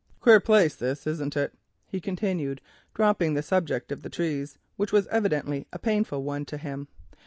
[0.19, 1.53] Queer place this, isn't it?"
[1.85, 2.59] he continued,
[2.95, 6.87] dropping the subject of the trees, which was evidently a painful one to him.